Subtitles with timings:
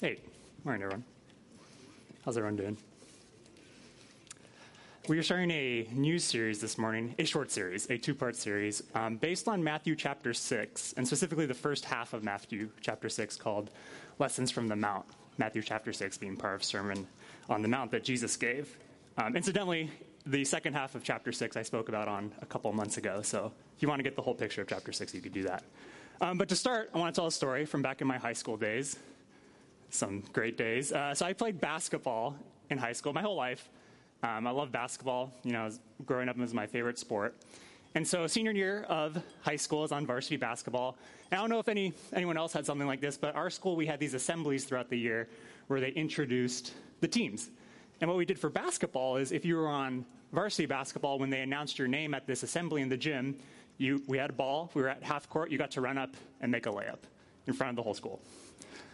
[0.00, 0.16] Hey,
[0.64, 1.04] morning, everyone.
[2.24, 2.78] How's everyone doing?
[5.08, 8.82] We are starting a new series this morning, a short series, a two part series,
[8.94, 13.36] um, based on Matthew chapter 6, and specifically the first half of Matthew chapter 6
[13.36, 13.72] called
[14.18, 15.04] Lessons from the Mount.
[15.36, 17.06] Matthew chapter 6 being part of Sermon
[17.50, 18.78] on the Mount that Jesus gave.
[19.18, 19.90] Um, incidentally,
[20.24, 23.52] the second half of chapter 6 I spoke about on a couple months ago, so
[23.76, 25.62] if you want to get the whole picture of chapter 6, you could do that.
[26.22, 28.32] Um, but to start, I want to tell a story from back in my high
[28.32, 28.98] school days.
[29.90, 30.92] Some great days.
[30.92, 32.36] Uh, so I played basketball
[32.70, 33.68] in high school my whole life.
[34.22, 35.32] Um, I love basketball.
[35.42, 35.68] You know,
[36.06, 37.34] growing up it was my favorite sport.
[37.96, 40.96] And so, senior year of high school is on varsity basketball.
[41.30, 43.74] And I don't know if any anyone else had something like this, but our school
[43.74, 45.28] we had these assemblies throughout the year
[45.66, 47.50] where they introduced the teams.
[48.00, 51.40] And what we did for basketball is, if you were on varsity basketball, when they
[51.40, 53.36] announced your name at this assembly in the gym,
[53.78, 54.70] you, we had a ball.
[54.74, 55.50] We were at half court.
[55.50, 57.00] You got to run up and make a layup
[57.46, 58.20] in front of the whole school.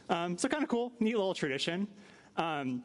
[0.08, 1.88] Um, so kind of cool, neat little tradition.
[2.36, 2.82] Um,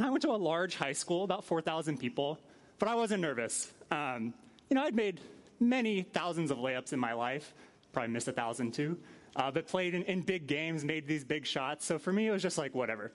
[0.00, 2.38] I went to a large high school, about 4,000 people,
[2.78, 3.72] but I wasn't nervous.
[3.90, 4.34] Um,
[4.70, 5.20] you know, I'd made
[5.60, 7.54] many thousands of layups in my life,
[7.92, 8.98] probably missed a thousand too,
[9.36, 11.84] uh, but played in, in, big games, made these big shots.
[11.84, 13.12] So for me, it was just like, whatever.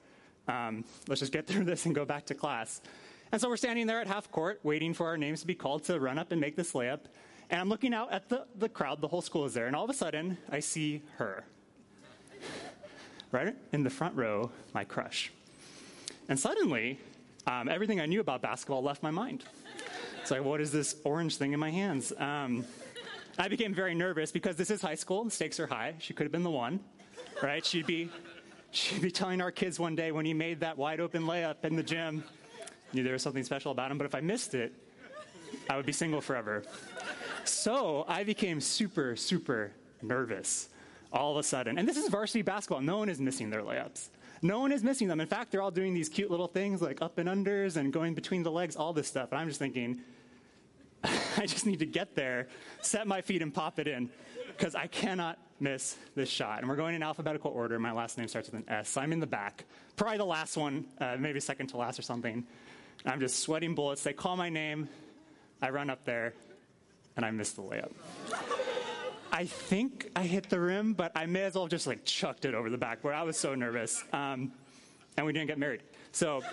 [0.47, 2.81] Um, let's just get through this and go back to class.
[3.31, 5.85] And so we're standing there at half court, waiting for our names to be called
[5.85, 7.01] to run up and make this layup.
[7.49, 9.83] And I'm looking out at the, the crowd, the whole school is there, and all
[9.83, 11.45] of a sudden, I see her.
[13.33, 15.31] Right in the front row, my crush.
[16.29, 16.99] And suddenly,
[17.47, 19.43] um, everything I knew about basketball left my mind.
[20.21, 22.13] It's like, what is this orange thing in my hands?
[22.17, 22.63] Um,
[23.37, 25.95] I became very nervous because this is high school, stakes are high.
[25.99, 26.79] She could have been the one,
[27.41, 27.65] right?
[27.65, 28.09] She'd be,
[28.71, 31.75] she'd be telling our kids one day when he made that wide open layup in
[31.75, 32.23] the gym,
[32.93, 34.71] knew there was something special about him, but if I missed it,
[35.69, 36.63] I would be single forever.
[37.43, 39.71] So I became super, super
[40.03, 40.69] nervous
[41.13, 41.77] all of a sudden.
[41.77, 42.81] And this is varsity basketball.
[42.81, 44.09] No one is missing their layups.
[44.41, 45.21] No one is missing them.
[45.21, 48.13] In fact, they're all doing these cute little things like up and unders and going
[48.13, 49.31] between the legs, all this stuff.
[49.31, 50.01] And I'm just thinking,
[51.03, 52.47] I just need to get there,
[52.81, 54.09] set my feet, and pop it in
[54.47, 56.59] because I cannot miss this shot.
[56.59, 57.79] And we're going in alphabetical order.
[57.79, 58.89] My last name starts with an S.
[58.89, 59.65] So I'm in the back,
[59.95, 62.45] probably the last one, uh, maybe second to last or something.
[63.05, 64.03] I'm just sweating bullets.
[64.03, 64.89] They call my name.
[65.61, 66.33] I run up there,
[67.15, 67.91] and I miss the layup.
[69.35, 72.45] I think I hit the rim, but I may as well have just like chucked
[72.45, 73.15] it over the backboard.
[73.15, 74.03] I was so nervous.
[74.13, 74.51] Um,
[75.17, 75.81] and we didn't get married.
[76.11, 76.43] So,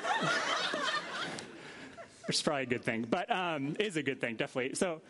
[2.28, 4.74] is probably a good thing, but um, is a good thing, definitely.
[4.74, 5.02] So,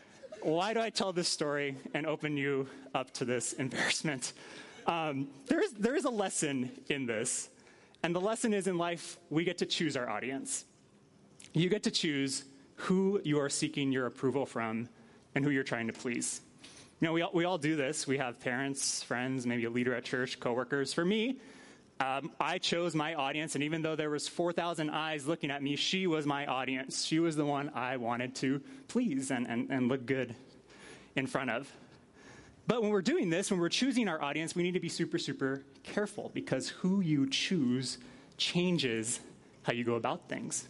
[0.42, 4.32] why do I tell this story and open you up to this embarrassment?
[4.88, 7.50] Um, there, is, there is a lesson in this.
[8.02, 10.64] And the lesson is in life, we get to choose our audience.
[11.52, 12.44] You get to choose
[12.74, 14.88] who you are seeking your approval from
[15.36, 16.40] and who you're trying to please.
[17.00, 18.06] You know, we all, we all do this.
[18.06, 20.92] We have parents, friends, maybe a leader at church, coworkers.
[20.92, 21.38] For me,
[21.98, 25.76] um, I chose my audience, and even though there was 4,000 eyes looking at me,
[25.76, 27.06] she was my audience.
[27.06, 30.34] She was the one I wanted to please and, and, and look good
[31.16, 31.72] in front of.
[32.66, 35.18] But when we're doing this, when we're choosing our audience, we need to be super,
[35.18, 37.96] super careful because who you choose
[38.36, 39.20] changes
[39.62, 40.68] how you go about things.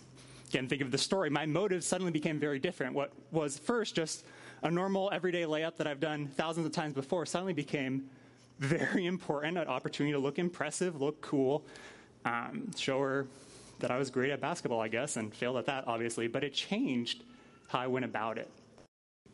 [0.48, 1.28] Again, think of the story.
[1.28, 2.94] My motives suddenly became very different.
[2.94, 4.24] What was first just
[4.62, 8.04] a normal everyday layup that I've done thousands of times before suddenly became
[8.58, 11.64] very important, an opportunity to look impressive, look cool,
[12.24, 13.26] um, show her
[13.78, 16.52] that I was great at basketball, I guess, and failed at that, obviously, but it
[16.52, 17.24] changed
[17.68, 18.50] how I went about it.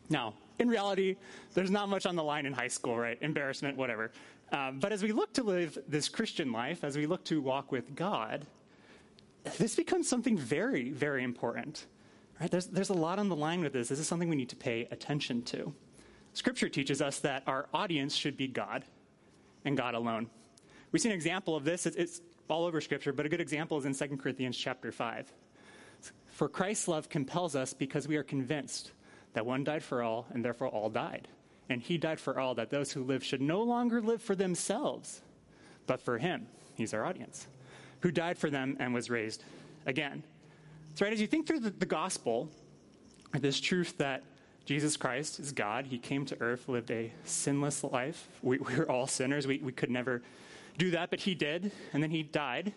[0.08, 1.16] Now, in reality,
[1.54, 3.18] there's not much on the line in high school, right?
[3.20, 4.12] Embarrassment, whatever.
[4.52, 7.72] Um, but as we look to live this Christian life, as we look to walk
[7.72, 8.46] with God,
[9.58, 11.86] this becomes something very, very important.
[12.40, 12.50] Right?
[12.50, 13.88] There's, there's a lot on the line with this.
[13.88, 15.72] This is something we need to pay attention to.
[16.34, 18.84] Scripture teaches us that our audience should be God
[19.64, 20.28] and God alone.
[20.92, 21.86] We see an example of this.
[21.86, 25.32] It's, it's all over Scripture, but a good example is in 2 Corinthians chapter 5.
[26.28, 28.92] For Christ's love compels us because we are convinced
[29.32, 31.28] that one died for all, and therefore all died.
[31.68, 35.20] And he died for all, that those who live should no longer live for themselves,
[35.86, 36.46] but for him.
[36.74, 37.46] He's our audience,
[38.00, 39.42] who died for them and was raised
[39.86, 40.22] again.
[40.96, 42.48] So, right, as you think through the, the gospel,
[43.32, 44.24] this truth that
[44.64, 48.30] Jesus Christ is God, He came to earth, lived a sinless life.
[48.40, 49.46] We, we were all sinners.
[49.46, 50.22] We, we could never
[50.78, 52.72] do that, but He did, and then He died.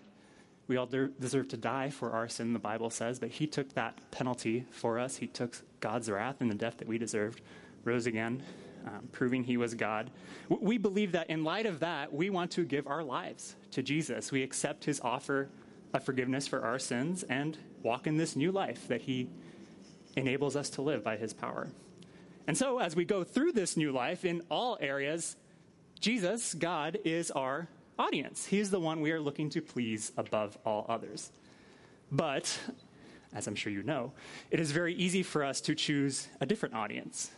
[0.68, 3.74] We all de- deserve to die for our sin, the Bible says, but He took
[3.76, 5.16] that penalty for us.
[5.16, 7.40] He took God's wrath and the death that we deserved,
[7.86, 8.44] rose again,
[8.86, 10.12] um, proving He was God.
[10.50, 14.30] We believe that in light of that, we want to give our lives to Jesus.
[14.30, 15.48] We accept His offer
[15.94, 19.30] of forgiveness for our sins and walk in this new life that He
[20.16, 21.70] enables us to live by His power.
[22.48, 25.36] And so, as we go through this new life in all areas,
[26.00, 27.68] Jesus, God, is our
[27.98, 28.46] audience.
[28.46, 31.32] He is the one we are looking to please above all others.
[32.12, 32.58] But,
[33.34, 34.14] as I'm sure you know,
[34.50, 37.32] it is very easy for us to choose a different audience,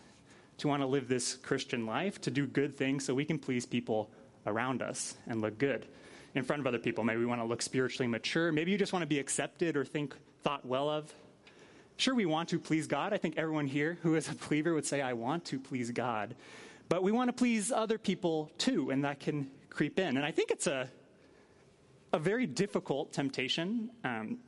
[0.59, 3.65] to want to live this Christian life, to do good things so we can please
[3.65, 4.09] people
[4.45, 5.87] around us and look good
[6.35, 7.03] in front of other people.
[7.03, 8.51] Maybe we want to look spiritually mature.
[8.51, 11.13] Maybe you just want to be accepted or think thought well of.
[11.97, 13.13] Sure, we want to please God.
[13.13, 16.35] I think everyone here who is a believer would say, I want to please God.
[16.89, 20.17] But we want to please other people too, and that can creep in.
[20.17, 20.89] And I think it's a,
[22.11, 23.91] a very difficult temptation.
[24.03, 24.39] Um,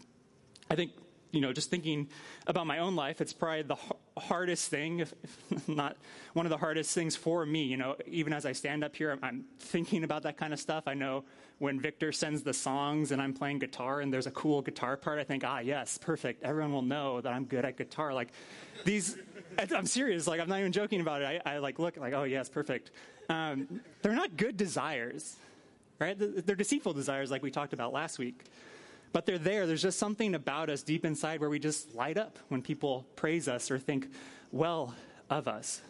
[0.70, 0.92] I think,
[1.32, 2.10] you know, just thinking
[2.48, 3.78] about my own life, it's probably the
[4.18, 5.14] hardest thing, if,
[5.68, 5.98] not
[6.34, 7.64] one of the hardest things for me.
[7.64, 10.60] You know, even as I stand up here, I'm, I'm, thinking about that kind of
[10.60, 10.84] stuff.
[10.88, 11.24] I know
[11.60, 15.20] when Victor sends the songs and I'm playing guitar and there's a cool guitar part,
[15.20, 16.44] I think, ah, yes, perfect.
[16.44, 18.14] Everyone will know that I'm good at guitar.
[18.14, 18.30] Like
[18.86, 19.18] these,
[19.76, 20.28] I'm serious.
[20.28, 21.42] Like I'm not even joking about it.
[21.46, 22.92] I, I like look like, oh yes, perfect.
[23.30, 25.38] Um, they're not good desires,
[26.00, 26.16] right?
[26.20, 28.44] They're deceitful desires, like we talked about last week
[29.14, 29.66] but they're there.
[29.66, 33.48] There's just something about us deep inside where we just light up when people praise
[33.48, 34.10] us or think
[34.52, 34.94] well
[35.30, 35.82] of us.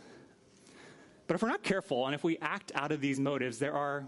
[1.25, 4.05] But if we're not careful and if we act out of these motives, there are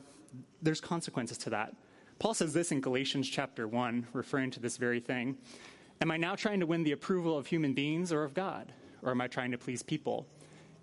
[0.61, 1.73] there's consequences to that.
[2.19, 5.37] Paul says this in Galatians chapter 1, referring to this very thing.
[6.01, 8.71] Am I now trying to win the approval of human beings or of God?
[9.01, 10.25] Or am I trying to please people?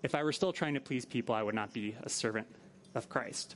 [0.01, 2.47] If I were still trying to please people, I would not be a servant
[2.95, 3.55] of Christ.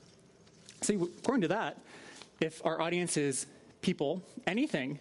[0.82, 1.80] See, according to that,
[2.40, 3.48] if our audience is
[3.88, 5.00] people anything,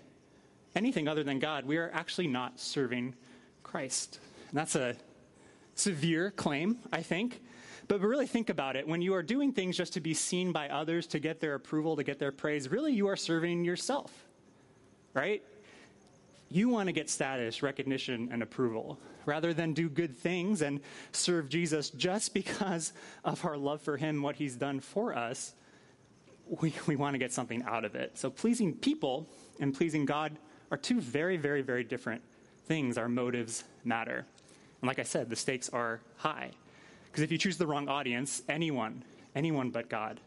[0.76, 3.16] anything other than God, we are actually not serving
[3.64, 4.20] Christ.
[4.50, 4.94] And that's a
[5.74, 7.42] severe claim, I think.
[7.88, 8.86] But really think about it.
[8.86, 11.96] When you are doing things just to be seen by others, to get their approval,
[11.96, 14.12] to get their praise, really you are serving yourself,
[15.14, 15.42] right?
[16.48, 20.80] You want to get status, recognition, and approval rather than do good things and
[21.10, 22.92] serve Jesus just because
[23.24, 25.54] of our love for him, what he's done for us
[26.48, 28.16] we, we want to get something out of it.
[28.18, 29.28] So pleasing people
[29.60, 30.36] and pleasing God
[30.70, 32.22] are two very, very, very different
[32.66, 32.98] things.
[32.98, 34.26] Our motives matter.
[34.80, 36.50] And like I said, the stakes are high.
[37.06, 39.02] Because if you choose the wrong audience, anyone,
[39.34, 40.20] anyone but God,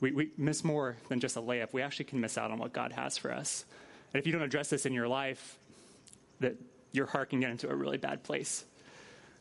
[0.00, 1.72] we, we miss more than just a layup.
[1.72, 3.64] We actually can miss out on what God has for us.
[4.12, 5.58] And if you don't address this in your life,
[6.40, 6.54] that
[6.92, 8.64] your heart can get into a really bad place.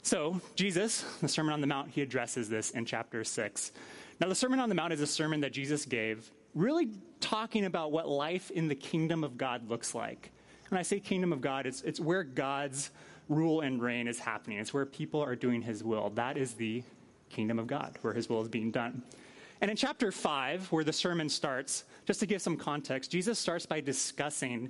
[0.02, 3.72] So, Jesus, the Sermon on the Mount, he addresses this in chapter 6.
[4.20, 7.92] Now, the Sermon on the Mount is a sermon that Jesus gave, really talking about
[7.92, 10.32] what life in the kingdom of God looks like.
[10.70, 12.90] When I say kingdom of God, it's, it's where God's
[13.30, 14.58] rule and reign is happening.
[14.58, 16.10] It's where people are doing his will.
[16.16, 16.84] That is the
[17.30, 19.04] kingdom of God, where his will is being done.
[19.62, 23.66] And in chapter 5, where the sermon starts, just to give some context, Jesus starts
[23.66, 24.70] by discussing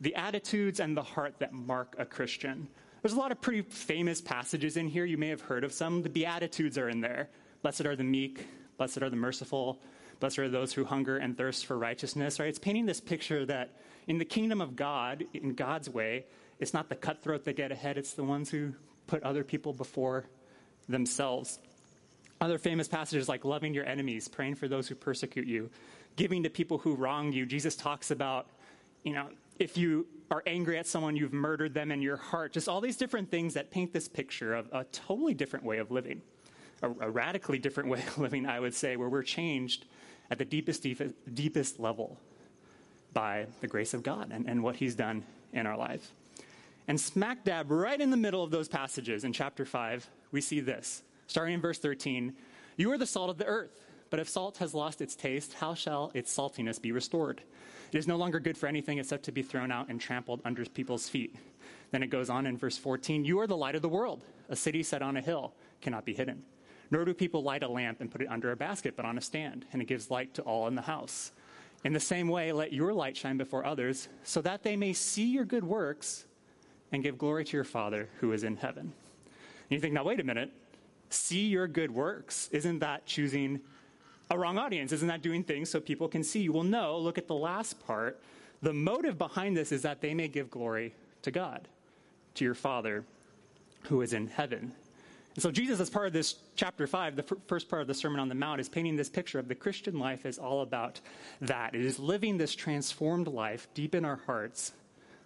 [0.00, 2.68] the attitudes and the heart that mark a Christian.
[3.02, 5.04] There's a lot of pretty famous passages in here.
[5.04, 6.02] You may have heard of some.
[6.02, 7.28] The Beatitudes are in there.
[7.62, 8.46] Blessed are the meek,
[8.78, 9.78] Blessed are the merciful.
[10.20, 12.48] Blessed are those who hunger and thirst for righteousness, right?
[12.48, 13.70] It's painting this picture that
[14.06, 16.24] in the kingdom of God, in God's way,
[16.58, 18.72] it's not the cutthroat that get ahead, it's the ones who
[19.06, 20.24] put other people before
[20.88, 21.58] themselves.
[22.40, 25.70] Other famous passages like loving your enemies, praying for those who persecute you,
[26.16, 27.46] giving to people who wrong you.
[27.46, 28.46] Jesus talks about,
[29.02, 29.28] you know,
[29.58, 32.52] if you are angry at someone, you've murdered them in your heart.
[32.52, 35.90] Just all these different things that paint this picture of a totally different way of
[35.90, 36.20] living
[36.82, 39.86] a, a radically different way of living, I would say, where we're changed
[40.30, 40.86] at the deepest,
[41.34, 42.18] deepest, level
[43.12, 46.12] by the grace of God and, and what He's done in our life.
[46.88, 50.60] And smack dab right in the middle of those passages in chapter 5, we see
[50.60, 51.02] this.
[51.26, 52.34] Starting in verse 13
[52.76, 55.74] You are the salt of the earth, but if salt has lost its taste, how
[55.74, 57.42] shall its saltiness be restored?
[57.92, 60.64] It is no longer good for anything except to be thrown out and trampled under
[60.64, 61.36] people's feet.
[61.90, 64.22] Then it goes on in verse 14 You are the light of the world.
[64.48, 66.42] A city set on a hill cannot be hidden.
[66.90, 69.20] Nor do people light a lamp and put it under a basket, but on a
[69.20, 71.32] stand, and it gives light to all in the house.
[71.84, 75.26] In the same way, let your light shine before others, so that they may see
[75.26, 76.24] your good works
[76.92, 78.84] and give glory to your Father who is in heaven.
[78.84, 80.52] And you think, now, wait a minute.
[81.10, 82.48] See your good works.
[82.52, 83.60] Isn't that choosing
[84.30, 84.92] a wrong audience?
[84.92, 86.52] Isn't that doing things so people can see you?
[86.52, 86.98] Well, no.
[86.98, 88.20] Look at the last part.
[88.62, 91.68] The motive behind this is that they may give glory to God,
[92.34, 93.04] to your Father
[93.82, 94.72] who is in heaven.
[95.36, 97.94] And so, Jesus, as part of this chapter 5, the f- first part of the
[97.94, 100.98] Sermon on the Mount, is painting this picture of the Christian life is all about
[101.42, 101.74] that.
[101.74, 104.72] It is living this transformed life deep in our hearts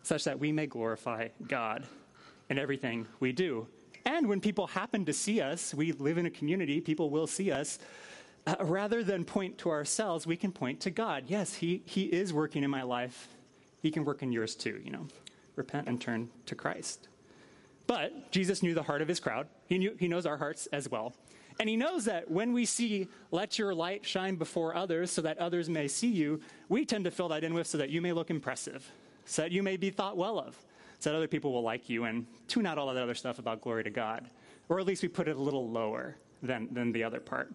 [0.03, 1.87] such that we may glorify God
[2.49, 3.69] in everything we do.
[4.05, 7.53] And when people happen to see us, we live in a community, people will see
[7.53, 7.79] us.
[8.47, 11.25] Uh, rather than point to ourselves, we can point to God.
[11.29, 13.29] Yes, he, he is working in my life.
[13.81, 15.07] He can work in yours too, you know.
[15.55, 17.07] Repent and turn to Christ.
[17.91, 19.49] But Jesus knew the heart of his crowd.
[19.67, 21.13] He, knew, he knows our hearts as well.
[21.59, 25.39] And he knows that when we see, let your light shine before others so that
[25.39, 28.13] others may see you, we tend to fill that in with so that you may
[28.13, 28.89] look impressive,
[29.25, 30.57] so that you may be thought well of,
[31.01, 33.61] so that other people will like you and tune out all that other stuff about
[33.61, 34.31] glory to God.
[34.69, 37.53] Or at least we put it a little lower than, than the other part.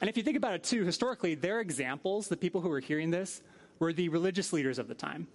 [0.00, 3.10] And if you think about it too, historically, their examples, the people who were hearing
[3.10, 3.42] this,
[3.80, 5.26] were the religious leaders of the time.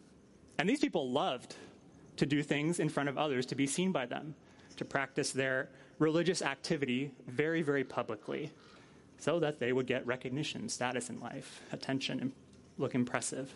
[0.57, 1.53] And these people loved
[2.17, 4.35] to do things in front of others to be seen by them,
[4.77, 8.51] to practice their religious activity very, very publicly
[9.17, 12.31] so that they would get recognition, status in life, attention, and
[12.77, 13.53] look impressive.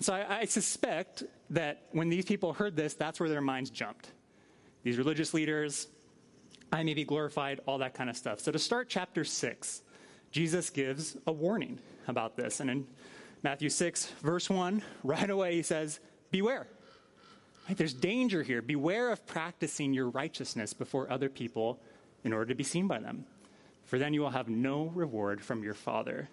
[0.00, 4.10] So I, I, suspect that when these people heard this, that's where their minds jumped.
[4.82, 5.86] These religious leaders,
[6.72, 8.40] I may be glorified, all that kind of stuff.
[8.40, 9.82] So to start chapter 6,
[10.32, 12.60] Jesus gives a warning about this.
[12.60, 12.86] And in
[13.42, 16.00] Matthew 6, verse 1, right away he says,
[16.30, 16.66] Beware.
[17.68, 17.76] Right?
[17.76, 18.62] There's danger here.
[18.62, 21.80] Beware of practicing your righteousness before other people
[22.24, 23.26] in order to be seen by them.
[23.84, 26.28] For then you will have no reward from your Father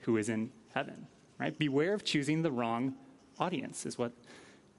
[0.00, 1.06] who is in heaven.
[1.38, 1.56] Right?
[1.58, 2.94] Beware of choosing the wrong
[3.38, 4.12] audience, is what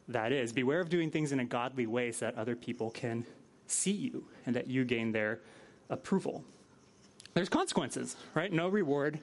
[0.08, 0.54] that is.
[0.54, 3.26] Beware of doing things in a godly way so that other people can
[3.68, 5.40] see you and that you gain their
[5.90, 6.44] approval.
[7.34, 8.52] There's consequences, right?
[8.52, 9.20] No reward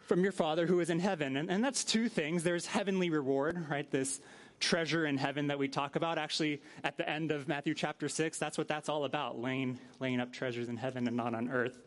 [0.00, 1.36] from your Father who is in heaven.
[1.36, 2.42] And, and that's two things.
[2.42, 3.88] There's heavenly reward, right?
[3.90, 4.20] This
[4.60, 6.18] treasure in heaven that we talk about.
[6.18, 10.20] Actually, at the end of Matthew chapter 6, that's what that's all about laying, laying
[10.20, 11.78] up treasures in heaven and not on earth.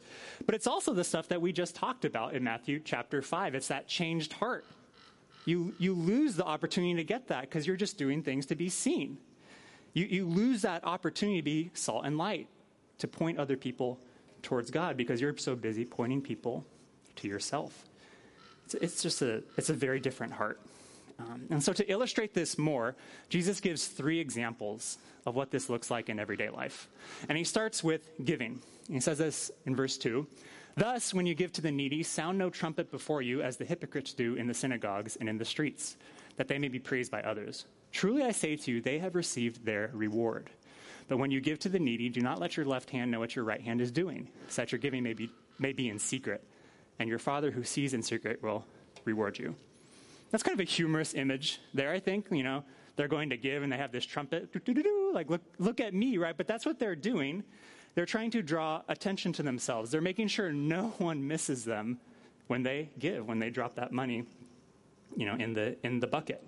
[0.46, 3.56] But it's also the stuff that we just talked about in Matthew chapter 5.
[3.56, 4.66] It's that changed heart.
[5.46, 8.70] You, you lose the opportunity to get that because you're just doing things to be
[8.70, 9.18] seen.
[9.94, 12.48] You, you lose that opportunity to be salt and light,
[13.00, 14.00] to point other people
[14.44, 16.66] towards God because you're so busy pointing people
[17.18, 17.86] to yourself.
[18.66, 20.62] It's, it's just a, it's a very different heart.
[21.22, 22.96] Um, and so, to illustrate this more,
[23.30, 26.88] Jesus gives three examples of what this looks like in everyday life.
[27.30, 28.62] And he starts with giving.
[28.90, 30.28] He says this in verse 2
[30.76, 34.14] Thus, when you give to the needy, sound no trumpet before you, as the hypocrites
[34.14, 35.98] do in the synagogues and in the streets,
[36.38, 37.66] that they may be praised by others.
[37.92, 40.50] Truly, I say to you, they have received their reward.
[41.10, 43.36] But when you give to the needy, do not let your left hand know what
[43.36, 46.42] your right hand is doing, so that your giving may be, may be in secret,
[47.00, 48.66] and your Father who sees in secret will
[49.04, 49.56] reward you.
[50.32, 52.28] That's kind of a humorous image there, I think.
[52.32, 52.64] You know,
[52.96, 54.50] they're going to give and they have this trumpet,
[55.14, 56.36] like, look, look at me, right?
[56.36, 57.44] But that's what they're doing.
[57.96, 59.92] They're trying to draw attention to themselves.
[59.92, 62.00] They're making sure no one misses them
[62.48, 64.26] when they give, when they drop that money,
[65.16, 66.44] you know, in the, in the bucket.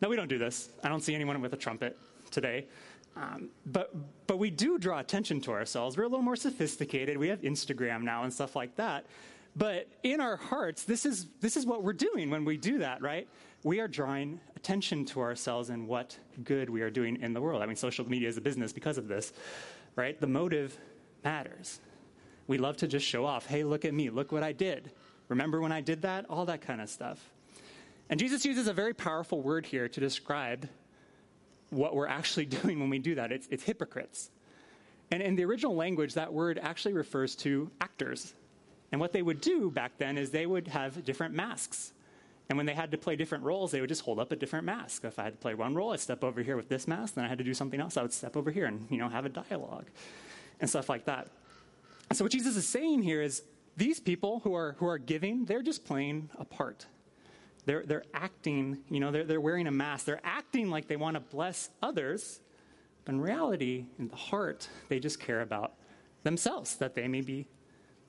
[0.00, 0.68] No, we don't do this.
[0.82, 1.98] I don't see anyone with a trumpet
[2.30, 2.66] today.
[3.16, 3.94] Um, but,
[4.26, 5.96] but we do draw attention to ourselves.
[5.96, 7.16] We're a little more sophisticated.
[7.16, 9.06] We have Instagram now and stuff like that.
[9.56, 13.02] But in our hearts, this is, this is what we're doing when we do that,
[13.02, 13.28] right?
[13.62, 17.62] We are drawing attention to ourselves and what good we are doing in the world.
[17.62, 19.32] I mean, social media is a business because of this,
[19.94, 20.20] right?
[20.20, 20.76] The motive
[21.22, 21.80] matters.
[22.46, 23.46] We love to just show off.
[23.46, 24.10] Hey, look at me.
[24.10, 24.90] Look what I did.
[25.28, 26.26] Remember when I did that?
[26.28, 27.30] All that kind of stuff.
[28.10, 30.68] And Jesus uses a very powerful word here to describe
[31.70, 33.32] what we're actually doing when we do that.
[33.32, 34.30] It's, it's hypocrites.
[35.10, 38.34] And in the original language, that word actually refers to actors.
[38.94, 41.92] And what they would do back then is they would have different masks.
[42.48, 44.66] And when they had to play different roles, they would just hold up a different
[44.66, 45.04] mask.
[45.04, 47.14] If I had to play one role, I'd step over here with this mask.
[47.14, 49.08] Then I had to do something else, I would step over here and you know
[49.08, 49.86] have a dialogue
[50.60, 51.26] and stuff like that.
[52.12, 53.42] So what Jesus is saying here is
[53.76, 56.86] these people who are who are giving, they're just playing a part.
[57.66, 60.06] They're they're acting, you know, they're they're wearing a mask.
[60.06, 62.38] They're acting like they want to bless others,
[63.04, 65.72] but in reality, in the heart, they just care about
[66.22, 67.48] themselves, that they may be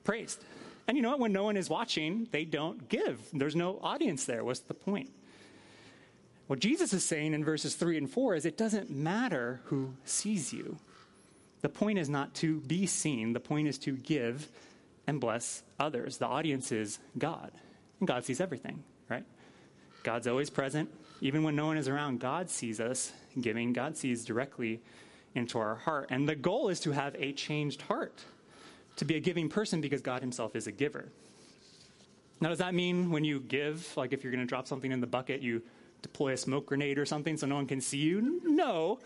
[0.04, 0.44] praised.
[0.88, 1.20] And you know what?
[1.20, 3.20] When no one is watching, they don't give.
[3.32, 4.44] There's no audience there.
[4.44, 5.10] What's the point?
[6.46, 10.52] What Jesus is saying in verses 3 and 4 is it doesn't matter who sees
[10.52, 10.78] you.
[11.62, 14.48] The point is not to be seen, the point is to give
[15.08, 16.18] and bless others.
[16.18, 17.50] The audience is God,
[17.98, 19.24] and God sees everything, right?
[20.04, 20.90] God's always present.
[21.20, 24.80] Even when no one is around, God sees us giving, God sees directly
[25.34, 26.08] into our heart.
[26.10, 28.22] And the goal is to have a changed heart
[28.96, 31.08] to be a giving person because God Himself is a giver.
[32.40, 35.00] Now, does that mean when you give, like if you're going to drop something in
[35.00, 35.62] the bucket, you
[36.02, 38.40] deploy a smoke grenade or something so no one can see you?
[38.44, 38.98] No.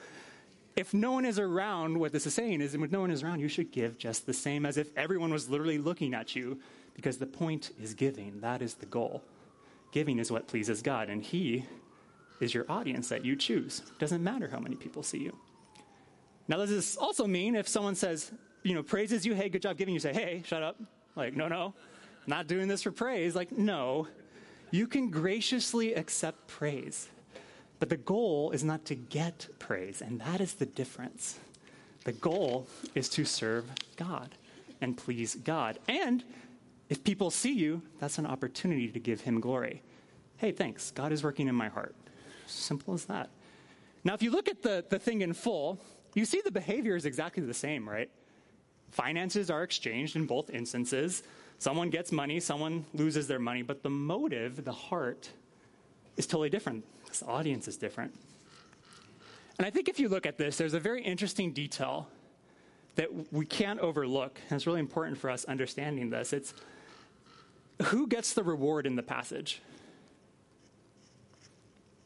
[0.76, 3.40] If no one is around, what this is saying is, when no one is around,
[3.40, 6.58] you should give just the same as if everyone was literally looking at you,
[6.94, 8.40] because the point is giving.
[8.40, 9.22] That is the goal.
[9.92, 11.66] Giving is what pleases God, and He
[12.40, 13.82] is your audience that you choose.
[13.98, 15.36] Doesn't matter how many people see you.
[16.48, 18.32] Now, does this also mean if someone says,
[18.62, 20.76] you know, praises you, hey, good job giving, you say, hey, shut up.
[21.16, 21.74] Like, no, no,
[22.26, 23.34] not doing this for praise.
[23.34, 24.06] Like, no.
[24.70, 27.08] You can graciously accept praise,
[27.80, 31.40] but the goal is not to get praise, and that is the difference.
[32.04, 33.64] The goal is to serve
[33.96, 34.36] God.
[34.80, 35.78] and please God.
[35.88, 36.24] And
[36.88, 39.82] if people see you, that's an opportunity to give him glory.
[40.38, 40.90] Hey, thanks.
[40.90, 41.94] God is working in my heart.
[42.46, 43.30] Simple as that.
[44.02, 45.78] Now, if you look at the, the thing in full,
[46.14, 48.10] you see the behavior is exactly the same, right?
[48.90, 51.22] Finances are exchanged in both instances.
[51.58, 55.30] Someone gets money, someone loses their money, but the motive, the heart,
[56.16, 56.84] is totally different.
[57.06, 58.14] This audience is different.
[59.58, 62.08] And I think if you look at this, there's a very interesting detail
[62.94, 66.32] that we can't overlook, and it's really important for us understanding this.
[66.32, 66.54] It's
[67.84, 69.60] who gets the reward in the passage?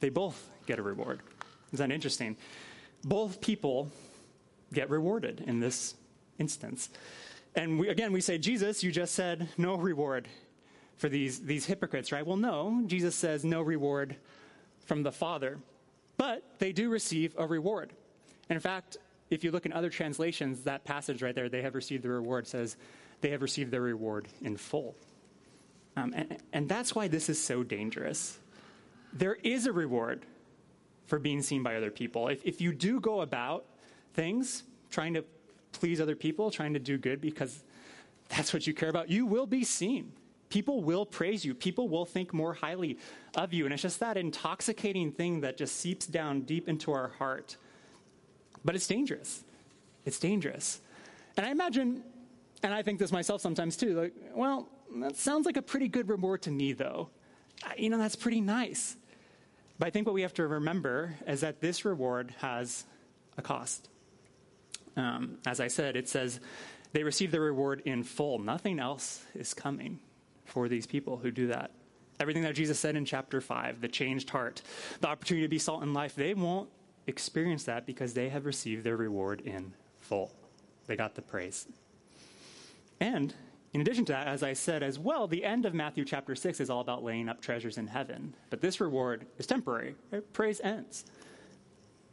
[0.01, 1.21] They both get a reward.
[1.73, 2.37] Is that interesting?
[3.05, 3.91] Both people
[4.73, 5.95] get rewarded in this
[6.39, 6.91] instance.
[7.55, 10.29] And we, again, we say, Jesus, you just said no reward
[10.97, 12.27] for these, these hypocrites, right?
[12.27, 14.17] Well, no, Jesus says no reward
[14.87, 15.59] from the Father,
[16.17, 17.93] but they do receive a reward.
[18.49, 18.97] And in fact,
[19.31, 22.47] if you look in other translations, that passage right there, they have received the reward,
[22.47, 22.77] says
[23.21, 24.95] they have received their reward in full.
[25.97, 28.39] Um, and, and that's why this is so dangerous.
[29.13, 30.27] There is a reward
[31.07, 32.29] for being seen by other people.
[32.29, 33.65] If, if you do go about
[34.15, 35.25] things trying to
[35.79, 37.63] please other people, trying to do good because
[38.29, 40.13] that's what you care about, you will be seen.
[40.49, 41.55] People will praise you.
[41.55, 42.99] People will think more highly
[43.35, 43.65] of you.
[43.65, 47.57] And it's just that intoxicating thing that just seeps down deep into our heart.
[48.65, 49.43] But it's dangerous.
[50.05, 50.81] It's dangerous.
[51.37, 52.03] And I imagine,
[52.63, 56.09] and I think this myself sometimes too, like, well, that sounds like a pretty good
[56.09, 57.11] reward to me, though.
[57.77, 58.97] You know, that's pretty nice.
[59.79, 62.85] But I think what we have to remember is that this reward has
[63.37, 63.89] a cost.
[64.97, 66.41] Um, as I said, it says
[66.93, 68.39] they receive the reward in full.
[68.39, 70.01] Nothing else is coming
[70.45, 71.71] for these people who do that.
[72.21, 74.63] Everything that Jesus said in chapter 5, the changed heart,
[75.01, 76.69] the opportunity to be salt in life, they won't
[77.07, 80.33] experience that because they have received their reward in full.
[80.87, 81.67] They got the praise.
[83.01, 83.35] And
[83.73, 86.61] in addition to that, as I said as well, the end of Matthew chapter 6
[86.61, 88.37] is all about laying up treasures in heaven.
[88.49, 89.97] But this reward is temporary.
[90.33, 91.05] Praise ends.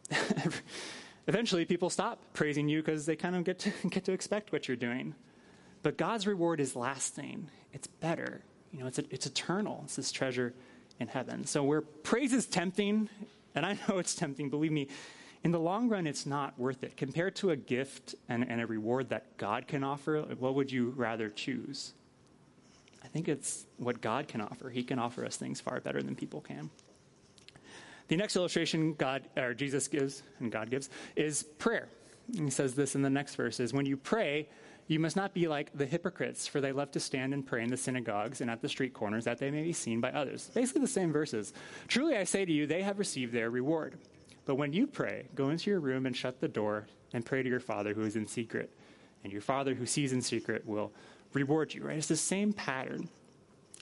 [1.27, 4.67] Eventually, people stop praising you because they kind of get to, get to expect what
[4.67, 5.15] you're doing.
[5.83, 8.41] But God's reward is lasting, it's better.
[8.71, 9.81] You know, it's, a, it's eternal.
[9.83, 10.53] It's this treasure
[10.99, 11.45] in heaven.
[11.45, 13.09] So, where praise is tempting,
[13.55, 14.87] and I know it's tempting, believe me,
[15.43, 16.95] in the long run, it's not worth it.
[16.95, 20.93] Compared to a gift and, and a reward that God can offer, what would you
[20.95, 21.93] rather choose?
[23.03, 24.69] I think it's what God can offer.
[24.69, 26.69] He can offer us things far better than people can.
[28.11, 31.87] The next illustration God or Jesus gives and God gives is prayer.
[32.35, 34.49] And he says this in the next verses when you pray,
[34.87, 37.69] you must not be like the hypocrites, for they love to stand and pray in
[37.69, 40.51] the synagogues and at the street corners that they may be seen by others.
[40.53, 41.53] Basically the same verses.
[41.87, 43.97] Truly I say to you, they have received their reward.
[44.45, 47.49] But when you pray, go into your room and shut the door and pray to
[47.49, 48.71] your Father who is in secret.
[49.23, 50.91] And your Father who sees in secret will
[51.31, 51.97] reward you, right?
[51.97, 53.07] It's the same pattern.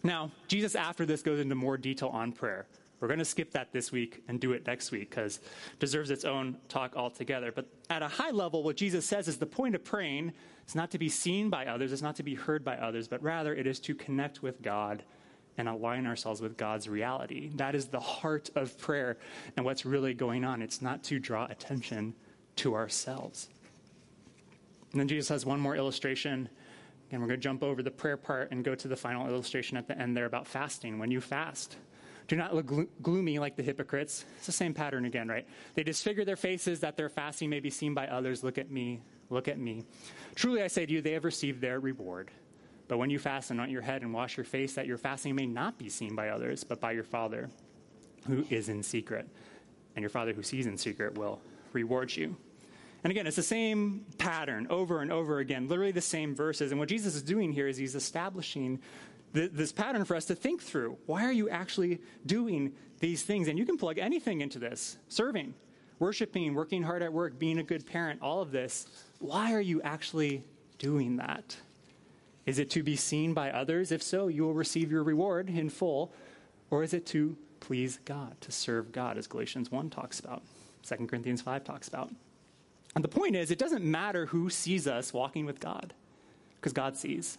[0.03, 2.67] Now, Jesus after this goes into more detail on prayer.
[2.99, 6.11] We're going to skip that this week and do it next week because it deserves
[6.11, 7.51] its own talk altogether.
[7.51, 10.33] But at a high level, what Jesus says is the point of praying
[10.67, 13.23] is not to be seen by others, it's not to be heard by others, but
[13.23, 15.03] rather it is to connect with God
[15.57, 17.51] and align ourselves with God's reality.
[17.55, 19.17] That is the heart of prayer
[19.55, 20.61] and what's really going on.
[20.61, 22.15] It's not to draw attention
[22.57, 23.49] to ourselves.
[24.91, 26.49] And then Jesus has one more illustration.
[27.11, 29.77] And we're going to jump over the prayer part and go to the final illustration
[29.77, 30.99] at the end there about fasting.
[30.99, 31.77] When you fast,
[32.29, 34.23] do not look glo- gloomy like the hypocrites.
[34.37, 35.45] It's the same pattern again, right?
[35.73, 38.43] They disfigure their faces that their fasting may be seen by others.
[38.43, 39.83] Look at me, look at me.
[40.35, 42.29] Truly I say to you, they have received their reward.
[42.87, 45.47] But when you fast, anoint your head and wash your face, that your fasting may
[45.47, 47.49] not be seen by others, but by your Father
[48.27, 49.27] who is in secret.
[49.95, 51.41] And your Father who sees in secret will
[51.73, 52.35] reward you.
[53.03, 56.71] And again, it's the same pattern over and over again, literally the same verses.
[56.71, 58.79] And what Jesus is doing here is he's establishing
[59.33, 60.97] th- this pattern for us to think through.
[61.05, 63.47] Why are you actually doing these things?
[63.47, 65.53] And you can plug anything into this serving,
[65.99, 68.87] worshiping, working hard at work, being a good parent, all of this.
[69.19, 70.43] Why are you actually
[70.77, 71.55] doing that?
[72.45, 73.91] Is it to be seen by others?
[73.91, 76.11] If so, you will receive your reward in full.
[76.71, 80.41] Or is it to please God, to serve God, as Galatians 1 talks about,
[80.83, 82.11] 2 Corinthians 5 talks about?
[82.95, 85.93] And the point is, it doesn't matter who sees us walking with God,
[86.55, 87.37] because God sees.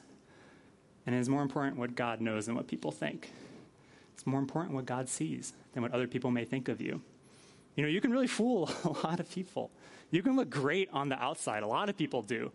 [1.10, 3.32] And it is more important what God knows than what people think.
[4.14, 7.02] It's more important what God sees than what other people may think of you.
[7.74, 9.72] You know, you can really fool a lot of people.
[10.12, 11.64] You can look great on the outside.
[11.64, 12.52] A lot of people do.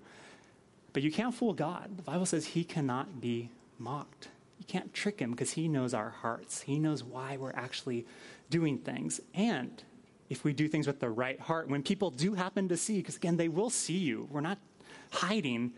[0.94, 1.98] But you can't fool God.
[1.98, 4.30] The Bible says he cannot be mocked.
[4.58, 6.62] You can't trick him because he knows our hearts.
[6.62, 8.06] He knows why we're actually
[8.50, 9.20] doing things.
[9.34, 9.84] And
[10.30, 13.18] if we do things with the right heart, when people do happen to see, because
[13.18, 14.60] again, they will see you, we're not
[15.12, 15.74] hiding,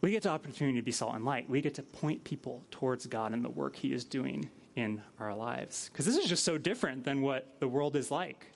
[0.00, 1.48] we get the opportunity to be salt and light.
[1.48, 5.34] We get to point people towards God and the work He is doing in our
[5.34, 5.90] lives.
[5.92, 8.46] Because this is just so different than what the world is like.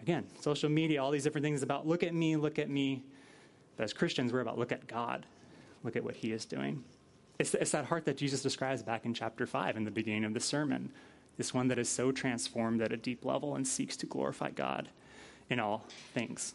[0.00, 3.02] Again, social media, all these different things about look at me, look at me.
[3.76, 5.26] But as Christians, we're about look at God,
[5.82, 6.84] look at what He is doing.
[7.38, 10.34] It's, it's that heart that Jesus describes back in chapter 5 in the beginning of
[10.34, 10.90] the sermon.
[11.36, 14.88] This one that is so transformed at a deep level and seeks to glorify God
[15.50, 16.54] in all things.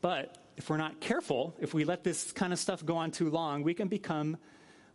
[0.00, 3.30] But if we're not careful, if we let this kind of stuff go on too
[3.30, 4.36] long, we can become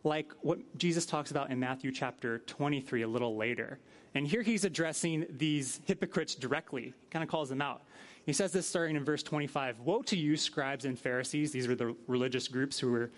[0.03, 3.79] like what Jesus talks about in Matthew chapter 23 a little later.
[4.15, 7.83] And here he's addressing these hypocrites directly, kind of calls them out.
[8.25, 11.51] He says this starting in verse 25 Woe to you, scribes and Pharisees.
[11.51, 13.11] These were the religious groups who were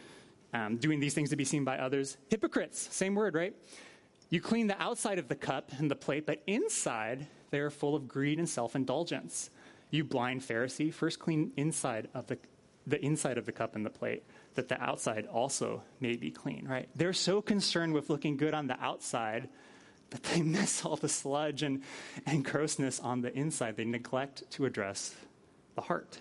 [0.54, 2.18] um, doing these things to be seen by others.
[2.30, 3.56] Hypocrites, same word, right?
[4.30, 7.96] You clean the outside of the cup and the plate, but inside they are full
[7.96, 9.50] of greed and self indulgence.
[9.92, 12.38] You blind Pharisee, first clean inside of the,
[12.86, 14.24] the inside of the cup and the plate,
[14.56, 16.90] that the outside also may be clean, right?
[16.96, 19.50] They're so concerned with looking good on the outside
[20.12, 21.84] that they miss all the sludge and,
[22.26, 23.78] and grossness on the inside.
[23.78, 25.16] They neglect to address
[25.76, 26.20] the heart.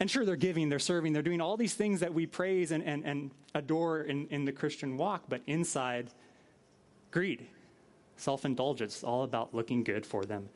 [0.00, 2.84] And sure, they're giving, they're serving, they're doing all these things that we praise and,
[2.84, 6.10] and, and adore in, in the Christian walk, but inside,
[7.10, 7.46] greed,
[8.16, 10.48] self indulgence, all about looking good for them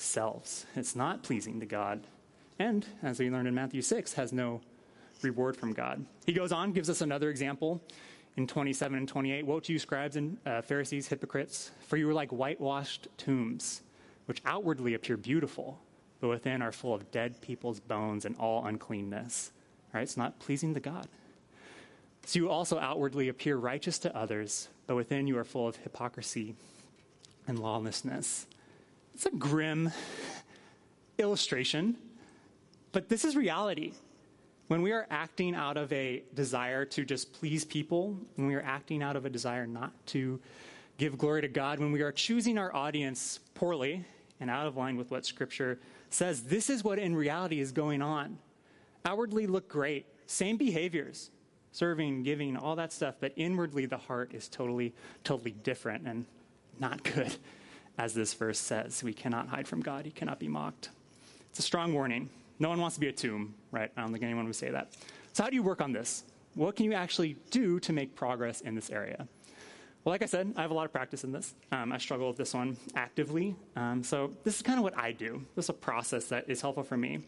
[0.00, 0.66] selves.
[0.76, 2.06] It's not pleasing to God.
[2.58, 4.60] And, as we learned in Matthew 6, has no
[5.22, 6.04] reward from God.
[6.26, 7.80] He goes on, gives us another example
[8.36, 9.46] in 27 and 28.
[9.46, 13.82] Woe to you, scribes and uh, Pharisees, hypocrites, for you are like whitewashed tombs,
[14.26, 15.78] which outwardly appear beautiful,
[16.20, 19.52] but within are full of dead people's bones and all uncleanness.
[19.92, 20.02] Right?
[20.02, 21.08] It's not pleasing to God.
[22.26, 26.54] So you also outwardly appear righteous to others, but within you are full of hypocrisy
[27.46, 28.46] and lawlessness.
[29.20, 29.92] It's a grim
[31.18, 31.98] illustration,
[32.90, 33.92] but this is reality.
[34.68, 38.62] When we are acting out of a desire to just please people, when we are
[38.62, 40.40] acting out of a desire not to
[40.96, 44.06] give glory to God, when we are choosing our audience poorly
[44.40, 45.78] and out of line with what Scripture
[46.08, 48.38] says, this is what in reality is going on.
[49.04, 51.30] Outwardly look great, same behaviors,
[51.72, 56.24] serving, giving, all that stuff, but inwardly the heart is totally, totally different and
[56.78, 57.36] not good
[58.00, 59.04] as this verse says.
[59.04, 60.88] We cannot hide from God, He cannot be mocked.
[61.50, 62.30] It's a strong warning.
[62.58, 63.90] No one wants to be a tomb, right?
[63.96, 64.92] I don't think anyone would say that.
[65.34, 66.24] So, how do you work on this?
[66.54, 69.28] What can you actually do to make progress in this area?
[70.02, 71.54] Well, like I said, I have a lot of practice in this.
[71.72, 73.54] Um, I struggle with this one actively.
[73.76, 75.44] Um, so, this is kind of what I do.
[75.54, 77.20] This is a process that is helpful for me.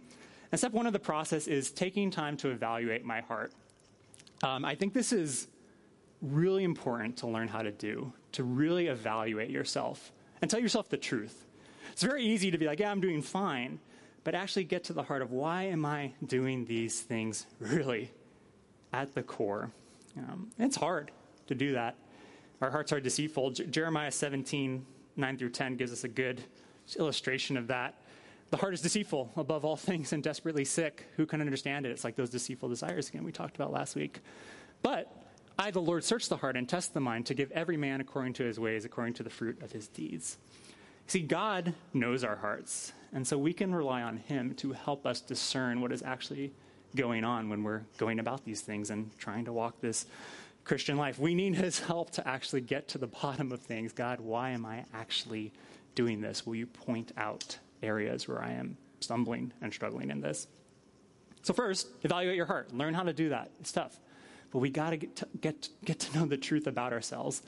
[0.52, 3.52] And step one of the process is taking time to evaluate my heart.
[4.42, 5.48] Um, I think this is
[6.22, 10.98] really important to learn how to do, to really evaluate yourself and tell yourself the
[10.98, 11.46] truth.
[11.92, 13.78] It's very easy to be like, yeah, I'm doing fine,
[14.24, 18.10] but actually get to the heart of why am I doing these things really
[18.92, 19.70] at the core?
[20.18, 21.12] Um, it's hard
[21.46, 21.96] to do that.
[22.60, 23.52] Our hearts are deceitful.
[23.52, 24.84] J- Jeremiah 17,
[25.16, 26.42] 9 through 10 gives us a good
[26.98, 27.94] illustration of that.
[28.50, 31.06] The heart is deceitful above all things and desperately sick.
[31.16, 31.90] Who can understand it?
[31.90, 34.20] It's like those deceitful desires again we talked about last week.
[34.82, 35.21] But
[35.58, 38.34] I, the Lord, search the heart and test the mind to give every man according
[38.34, 40.38] to his ways, according to the fruit of his deeds.
[41.06, 45.20] See, God knows our hearts, and so we can rely on Him to help us
[45.20, 46.52] discern what is actually
[46.96, 50.06] going on when we're going about these things and trying to walk this
[50.64, 51.18] Christian life.
[51.18, 53.92] We need His help to actually get to the bottom of things.
[53.92, 55.52] God, why am I actually
[55.94, 56.46] doing this?
[56.46, 60.46] Will you point out areas where I am stumbling and struggling in this?
[61.42, 62.72] So, first, evaluate your heart.
[62.72, 63.50] Learn how to do that.
[63.60, 63.98] It's tough.
[64.52, 67.42] But we got to get, get, to know the truth about ourselves.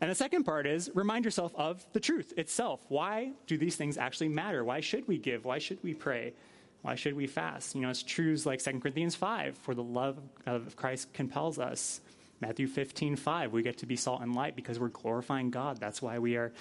[0.00, 2.84] And the second part is remind yourself of the truth itself.
[2.88, 4.62] Why do these things actually matter?
[4.62, 5.44] Why should we give?
[5.44, 6.34] Why should we pray?
[6.82, 7.74] Why should we fast?
[7.74, 12.00] You know, it's truths like 2 Corinthians 5, for the love of Christ compels us.
[12.40, 15.78] Matthew 15, 5, we get to be salt and light because we're glorifying God.
[15.78, 16.52] That's why we are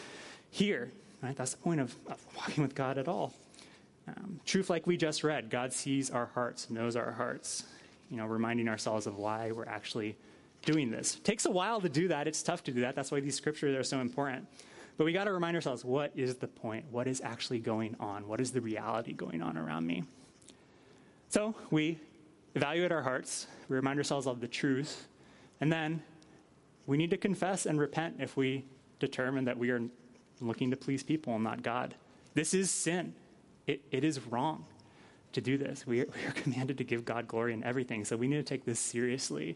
[0.52, 0.92] here.
[1.24, 1.36] Right?
[1.36, 3.34] That's the point of, of walking with God at all.
[4.08, 7.66] Um, truth like we just read, God sees our hearts, knows our hearts
[8.12, 10.18] you know, reminding ourselves of why we're actually
[10.64, 11.16] doing this.
[11.16, 12.28] It takes a while to do that.
[12.28, 12.94] It's tough to do that.
[12.94, 14.48] That's why these scriptures are so important.
[14.98, 16.86] But we got to remind ourselves what is the point?
[16.92, 18.28] What is actually going on?
[18.28, 20.04] What is the reality going on around me?
[21.30, 21.98] So we
[22.54, 25.08] evaluate our hearts, we remind ourselves of the truth,
[25.62, 26.04] and then
[26.86, 28.66] we need to confess and repent if we
[29.00, 29.82] determine that we are
[30.42, 31.96] looking to please people and not God.
[32.34, 33.14] This is sin,
[33.66, 34.66] it, it is wrong
[35.34, 35.86] to do this.
[35.86, 38.06] We are, we are commanded to give God glory in everything.
[38.06, 39.56] So we need to take this seriously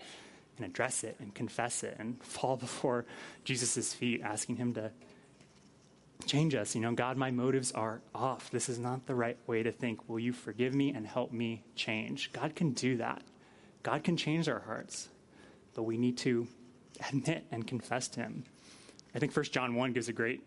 [0.57, 3.05] and address it and confess it and fall before
[3.43, 4.91] Jesus' feet, asking Him to
[6.25, 6.75] change us.
[6.75, 8.49] You know, God, my motives are off.
[8.49, 10.07] This is not the right way to think.
[10.09, 12.31] Will you forgive me and help me change?
[12.31, 13.21] God can do that.
[13.83, 15.09] God can change our hearts.
[15.75, 16.47] but we need to
[17.09, 18.45] admit and confess to Him.
[19.13, 20.41] I think 1 John 1 gives a great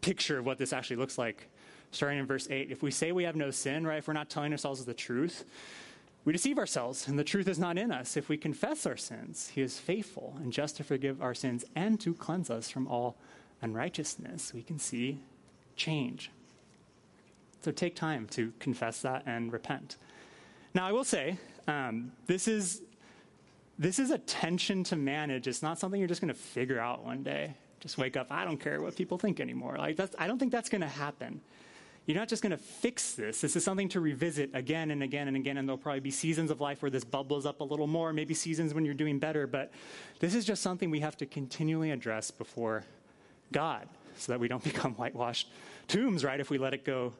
[0.00, 1.48] picture of what this actually looks like.
[1.92, 4.30] Starting in verse 8, if we say we have no sin, right, if we're not
[4.30, 5.44] telling ourselves the truth,
[6.24, 8.16] we deceive ourselves, and the truth is not in us.
[8.16, 12.00] If we confess our sins, He is faithful and just to forgive our sins and
[12.00, 13.16] to cleanse us from all
[13.60, 14.54] unrighteousness.
[14.54, 15.18] We can see
[15.76, 16.30] change.
[17.60, 19.96] So take time to confess that and repent.
[20.74, 22.82] Now, I will say, um, this is
[23.78, 25.48] this is a tension to manage.
[25.48, 27.54] It's not something you're just going to figure out one day.
[27.80, 28.30] Just wake up.
[28.30, 29.76] I don't care what people think anymore.
[29.76, 31.40] Like that's, I don't think that's going to happen.
[32.06, 33.40] You're not just going to fix this.
[33.40, 35.56] This is something to revisit again and again and again.
[35.56, 38.34] And there'll probably be seasons of life where this bubbles up a little more, maybe
[38.34, 39.46] seasons when you're doing better.
[39.46, 39.70] But
[40.18, 42.84] this is just something we have to continually address before
[43.52, 45.48] God so that we don't become whitewashed
[45.86, 47.12] tombs, right, if we let it go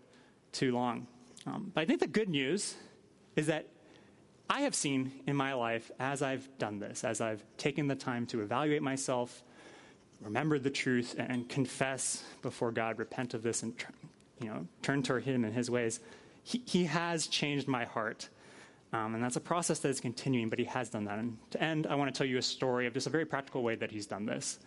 [0.51, 1.07] too long.
[1.47, 2.75] Um, but I think the good news
[3.37, 3.67] is that
[4.51, 8.27] I have seen in my life as I've done this, as I've taken the time
[8.27, 9.43] to evaluate myself,
[10.21, 13.75] remember the truth, and confess before God, repent of this, and
[14.43, 16.01] you know, turn toward Him and His ways,
[16.43, 18.29] He, he has changed my heart.
[18.93, 21.19] Um, and that's a process that is continuing, but He has done that.
[21.19, 23.63] And to end, I want to tell you a story of just a very practical
[23.63, 24.59] way that He's done this.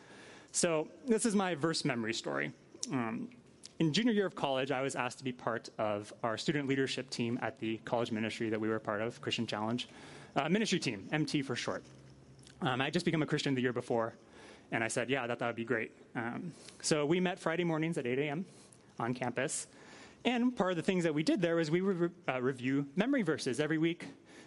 [0.52, 2.52] So, this is my verse memory story.
[2.92, 3.30] Um,
[3.80, 7.10] in junior year of college, I was asked to be part of our student leadership
[7.10, 9.88] team at the college ministry that we were part of, Christian Challenge
[10.36, 11.84] uh, ministry team, MT for short.
[12.62, 14.14] Um, I had just become a Christian the year before,
[14.72, 15.92] and I said, yeah, that, that would be great.
[16.16, 18.46] Um, so we met Friday mornings at 8 a.m.
[19.00, 19.68] on campus.
[20.24, 22.88] And part of the things that we did there was we would re- uh, review
[22.96, 24.06] memory verses every week.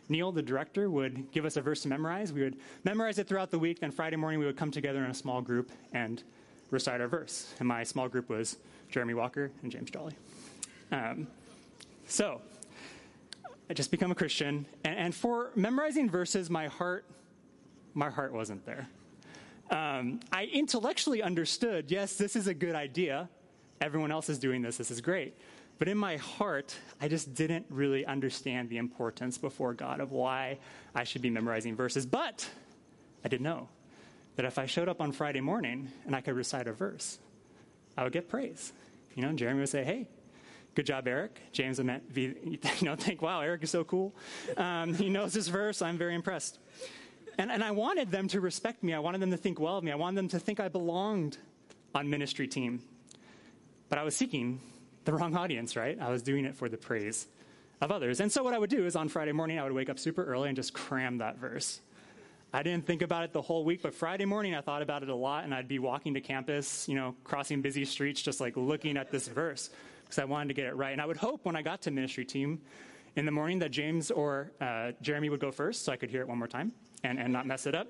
[0.09, 2.33] Neil, the director, would give us a verse to memorize.
[2.33, 3.81] We would memorize it throughout the week.
[3.81, 6.23] Then Friday morning, we would come together in a small group and
[6.71, 7.55] recite our verse.
[7.59, 8.57] And my small group was
[8.91, 10.15] Jeremy Walker and James Jolly.
[10.91, 11.27] Um,
[12.07, 12.41] so,
[13.71, 17.05] I just become a Christian, and, and, for memorizing verses, my heart,
[17.93, 18.89] my heart wasn't there.
[19.71, 23.29] Um, I intellectually understood, yes, this is a good idea.
[23.81, 24.77] Everyone else is doing this.
[24.77, 25.35] This is great.
[25.79, 30.59] But in my heart, I just didn't really understand the importance before God of why
[30.95, 32.05] I should be memorizing verses.
[32.05, 32.49] But
[33.25, 33.69] I did know
[34.37, 37.19] that if I showed up on Friday morning and I could recite a verse,
[37.97, 38.73] I would get praise.
[39.15, 40.09] You know, Jeremy would say, hey,
[40.75, 41.41] good job, Eric.
[41.53, 44.15] James would you know, think, wow, Eric is so cool.
[44.57, 45.81] Um, he knows this verse.
[45.81, 46.59] I'm very impressed.
[47.39, 48.95] And, and I wanted them to respect me.
[48.95, 49.93] I wanted them to think well of me.
[49.93, 51.39] I wanted them to think I belonged
[51.95, 52.83] on ministry team.
[53.89, 54.61] But I was seeking
[55.05, 55.99] the wrong audience, right?
[56.01, 57.27] I was doing it for the praise
[57.81, 58.21] of others.
[58.21, 60.25] And so what I would do is on Friday morning, I would wake up super
[60.25, 61.81] early and just cram that verse.
[62.53, 65.11] I didn't think about it the whole week, but Friday morning I thought about it
[65.11, 68.57] a lot, and I'd be walking to campus, you know, crossing busy streets, just like
[68.57, 69.71] looking at this verse
[70.09, 70.93] because I wanted to get it right.
[70.93, 72.63] And I would hope when I got to ministry team
[73.17, 76.23] in the morning that James or uh, Jeremy would go first so I could hear
[76.23, 76.73] it one more time
[77.05, 77.89] and, and not mess it up.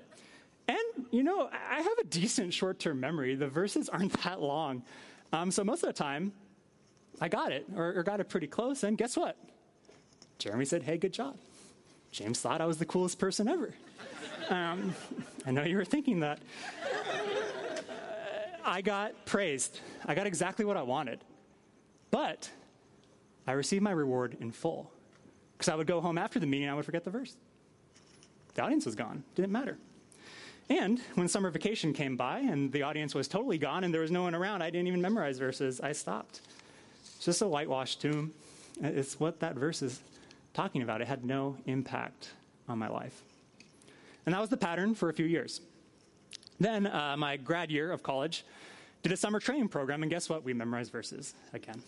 [0.67, 3.35] And, you know, I have a decent short term memory.
[3.35, 4.83] The verses aren't that long.
[5.31, 6.33] Um, so most of the time,
[7.21, 8.83] I got it or, or got it pretty close.
[8.83, 9.37] And guess what?
[10.37, 11.37] Jeremy said, hey, good job.
[12.11, 13.73] James thought I was the coolest person ever.
[14.49, 14.95] Um,
[15.45, 16.39] I know you were thinking that.
[18.65, 19.79] I got praised.
[20.05, 21.19] I got exactly what I wanted.
[22.11, 22.49] But
[23.47, 24.91] I received my reward in full.
[25.57, 27.35] Because I would go home after the meeting and I would forget the verse.
[28.53, 29.23] The audience was gone.
[29.35, 29.77] Didn't matter.
[30.69, 34.11] And when summer vacation came by and the audience was totally gone and there was
[34.11, 35.81] no one around, I didn't even memorize verses.
[35.81, 36.41] I stopped.
[37.01, 38.33] It's just a whitewashed tomb.
[38.81, 39.99] It's what that verse is
[40.53, 41.01] talking about.
[41.01, 42.31] It had no impact
[42.67, 43.23] on my life.
[44.25, 45.61] And that was the pattern for a few years.
[46.59, 48.45] Then, uh, my grad year of college,
[49.01, 50.43] did a summer training program, and guess what?
[50.43, 51.81] We memorized verses again.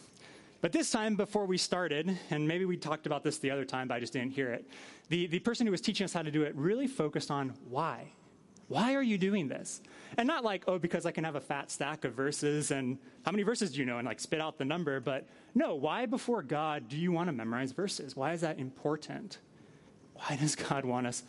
[0.62, 3.88] But this time, before we started, and maybe we talked about this the other time,
[3.90, 4.66] but I just didn't hear it,
[5.10, 8.12] the, the person who was teaching us how to do it really focused on why.
[8.72, 9.82] Why are you doing this?
[10.18, 13.32] And not like, oh, because I can have a fat stack of verses and how
[13.32, 16.42] many verses do you know and like spit out the number, but no, why before
[16.42, 18.16] God do you want to memorize verses?
[18.16, 19.40] Why is that important?
[20.14, 21.24] Why does God want us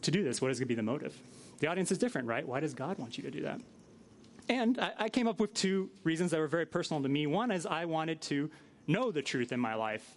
[0.00, 0.40] to do this?
[0.40, 1.14] What is going to be the motive?
[1.58, 2.48] The audience is different, right?
[2.48, 3.60] Why does God want you to do that?
[4.48, 7.26] And I, I came up with two reasons that were very personal to me.
[7.26, 8.50] One is I wanted to
[8.86, 10.16] know the truth in my life.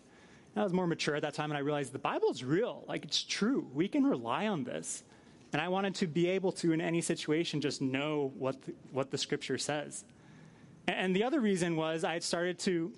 [0.56, 2.86] I was more mature at that time, and I realized the Bible is real.
[2.88, 3.68] Like, it's true.
[3.74, 5.04] We can rely on this.
[5.52, 9.12] And I wanted to be able to, in any situation, just know what the, what
[9.12, 10.06] the scripture says.
[10.88, 12.92] And the other reason was I had started to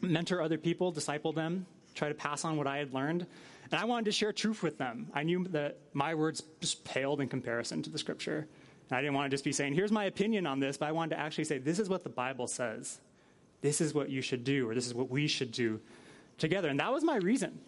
[0.00, 3.26] mentor other people, disciple them, try to pass on what I had learned.
[3.70, 5.08] And I wanted to share truth with them.
[5.14, 8.48] I knew that my words just paled in comparison to the scripture.
[8.88, 10.92] And I didn't want to just be saying, here's my opinion on this, but I
[10.92, 13.00] wanted to actually say, this is what the Bible says.
[13.60, 15.80] This is what you should do, or this is what we should do
[16.38, 16.68] together.
[16.68, 17.60] And that was my reason.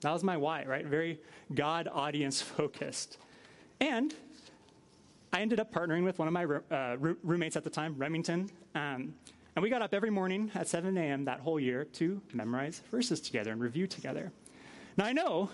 [0.00, 0.84] That was my why, right?
[0.84, 1.20] Very
[1.54, 3.18] God audience focused.
[3.80, 4.14] And
[5.32, 8.50] I ended up partnering with one of my uh, roommates at the time, Remington.
[8.74, 9.14] Um,
[9.54, 11.24] and we got up every morning at 7 a.m.
[11.24, 14.32] that whole year to memorize verses together and review together.
[14.96, 15.50] Now, I know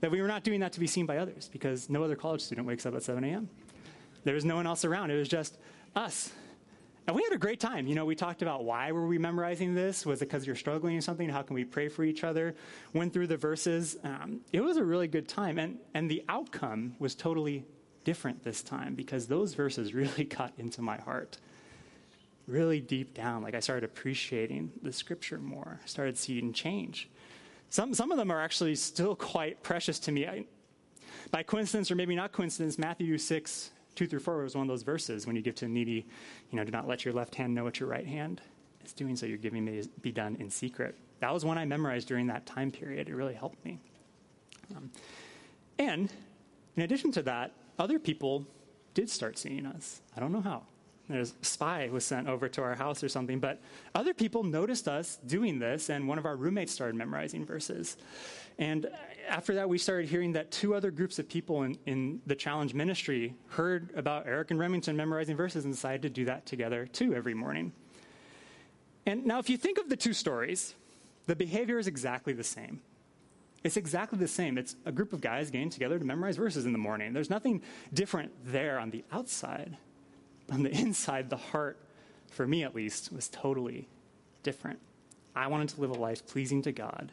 [0.00, 2.40] that we were not doing that to be seen by others because no other college
[2.40, 3.48] student wakes up at 7 a.m.
[4.24, 5.10] There was no one else around.
[5.10, 5.58] It was just
[5.96, 6.32] us.
[7.08, 7.86] And we had a great time.
[7.86, 10.04] You know, we talked about why were we memorizing this?
[10.04, 11.26] Was it because you're struggling or something?
[11.30, 12.54] How can we pray for each other?
[12.92, 13.96] Went through the verses.
[14.04, 15.58] Um, it was a really good time.
[15.58, 17.64] And, and the outcome was totally
[18.04, 21.38] different this time because those verses really got into my heart.
[22.46, 23.42] Really deep down.
[23.42, 27.08] Like I started appreciating the scripture more, I started seeing change.
[27.70, 30.26] Some, some of them are actually still quite precious to me.
[30.26, 30.44] I,
[31.30, 34.84] by coincidence, or maybe not coincidence, Matthew 6, 2 through 4 was one of those
[34.84, 36.06] verses when you give to the needy,
[36.52, 38.40] you know, do not let your left hand know what your right hand
[38.84, 40.94] is doing, so your giving may be done in secret.
[41.18, 43.08] That was one I memorized during that time period.
[43.08, 43.80] It really helped me.
[44.76, 44.92] Um,
[45.80, 46.12] and
[46.76, 48.46] in addition to that, other people
[48.94, 50.00] did start seeing us.
[50.16, 50.62] I don't know how.
[51.08, 53.60] There's a spy was sent over to our house or something, but
[53.94, 57.96] other people noticed us doing this, and one of our roommates started memorizing verses.
[58.58, 58.88] And
[59.28, 62.74] after that, we started hearing that two other groups of people in, in the challenge
[62.74, 67.14] ministry heard about Eric and Remington memorizing verses and decided to do that together too
[67.14, 67.72] every morning.
[69.06, 70.74] And now, if you think of the two stories,
[71.26, 72.82] the behavior is exactly the same.
[73.64, 74.58] It's exactly the same.
[74.58, 77.12] It's a group of guys getting together to memorize verses in the morning.
[77.12, 79.76] There's nothing different there on the outside.
[80.50, 81.78] On the inside, the heart,
[82.30, 83.88] for me at least, was totally
[84.42, 84.78] different.
[85.34, 87.12] I wanted to live a life pleasing to God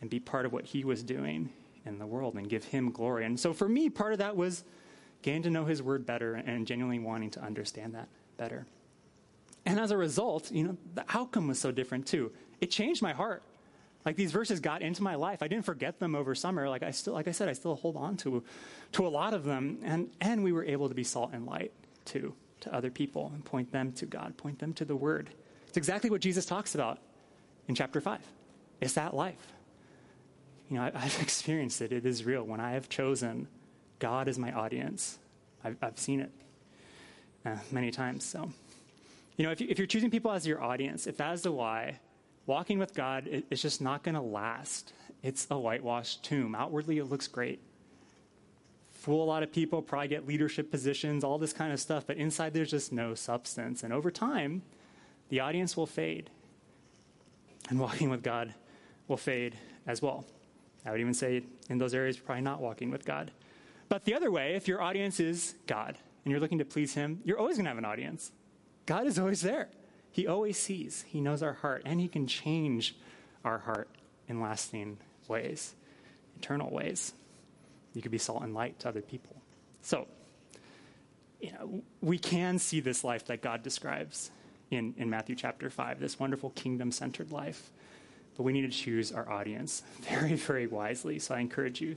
[0.00, 1.50] and be part of what he was doing
[1.86, 3.24] in the world and give him glory.
[3.24, 4.64] And so for me, part of that was
[5.22, 8.66] getting to know his word better and genuinely wanting to understand that better.
[9.64, 12.32] And as a result, you know, the outcome was so different too.
[12.60, 13.42] It changed my heart.
[14.04, 15.42] Like these verses got into my life.
[15.42, 16.68] I didn't forget them over summer.
[16.68, 18.44] Like I still, like I said, I still hold on to,
[18.92, 19.78] to a lot of them.
[19.82, 21.72] And, and we were able to be salt and light
[22.04, 22.34] too
[22.64, 25.30] to other people and point them to God, point them to the word.
[25.68, 26.98] It's exactly what Jesus talks about
[27.68, 28.20] in chapter five.
[28.80, 29.52] It's that life.
[30.70, 31.92] You know, I, have experienced it.
[31.92, 32.42] It is real.
[32.42, 33.48] When I have chosen
[33.98, 35.18] God as my audience,
[35.62, 36.30] I've, I've seen it
[37.44, 38.24] uh, many times.
[38.24, 38.50] So,
[39.36, 41.52] you know, if, you, if you're choosing people as your audience, if that is the
[41.52, 42.00] why,
[42.46, 44.92] walking with God is just not going to last.
[45.22, 46.54] It's a whitewashed tomb.
[46.54, 47.60] Outwardly, it looks great.
[49.04, 52.16] Fool a lot of people, probably get leadership positions, all this kind of stuff, but
[52.16, 53.82] inside there's just no substance.
[53.82, 54.62] And over time,
[55.28, 56.30] the audience will fade.
[57.68, 58.54] And walking with God
[59.06, 60.24] will fade as well.
[60.86, 63.30] I would even say in those areas, probably not walking with God.
[63.90, 67.20] But the other way, if your audience is God and you're looking to please Him,
[67.24, 68.32] you're always going to have an audience.
[68.86, 69.68] God is always there.
[70.12, 72.96] He always sees, He knows our heart, and He can change
[73.44, 73.90] our heart
[74.28, 74.96] in lasting
[75.28, 75.74] ways,
[76.38, 77.12] eternal ways.
[77.94, 79.36] You could be salt and light to other people.
[79.82, 80.06] So,
[81.40, 84.30] you know, we can see this life that God describes
[84.70, 87.70] in, in Matthew chapter 5, this wonderful kingdom centered life
[88.36, 91.18] but we need to choose our audience very, very wisely.
[91.18, 91.96] So I encourage you,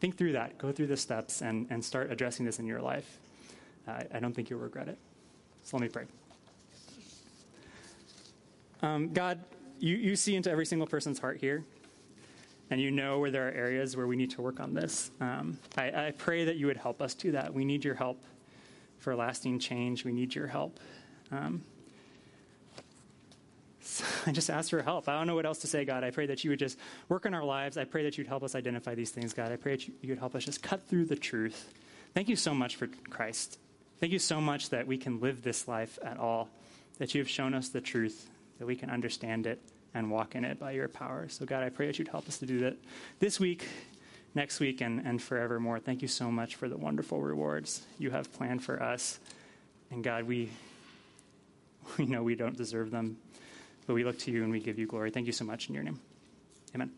[0.00, 3.18] think through that, go through the steps, and, and start addressing this in your life.
[3.86, 4.98] Uh, I don't think you'll regret it.
[5.64, 6.04] So let me pray.
[8.82, 9.40] Um, God,
[9.80, 11.64] you, you see into every single person's heart here,
[12.70, 15.10] and you know where there are areas where we need to work on this.
[15.20, 17.54] Um, I, I pray that you would help us do that.
[17.54, 18.22] We need your help
[18.98, 20.04] for lasting change.
[20.04, 20.78] We need your help.
[21.32, 21.62] Um,
[24.26, 25.08] I just ask for help.
[25.08, 26.04] I don't know what else to say, God.
[26.04, 26.78] I pray that you would just
[27.08, 27.78] work in our lives.
[27.78, 29.50] I pray that you'd help us identify these things, God.
[29.50, 31.72] I pray that you would help us just cut through the truth.
[32.14, 33.58] Thank you so much for Christ.
[34.00, 36.48] Thank you so much that we can live this life at all,
[36.98, 38.28] that you have shown us the truth,
[38.58, 39.60] that we can understand it
[39.94, 41.28] and walk in it by your power.
[41.28, 42.76] So, God, I pray that you'd help us to do that
[43.18, 43.66] this week,
[44.34, 45.80] next week, and, and forevermore.
[45.80, 49.18] Thank you so much for the wonderful rewards you have planned for us.
[49.90, 50.50] And, God, we,
[51.98, 53.16] we know we don't deserve them
[53.88, 55.10] but we look to you and we give you glory.
[55.10, 55.98] Thank you so much in your name.
[56.74, 56.97] Amen.